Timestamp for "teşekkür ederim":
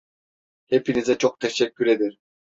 1.39-2.17